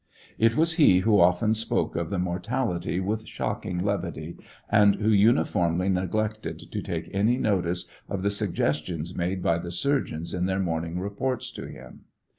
[0.39, 4.35] It was be who often spoke of the mortality with shocking levity,
[4.67, 10.33] and who uniformly neglected to take any notice of the suggestions made by the surgeons
[10.33, 12.05] in their morning reports to him.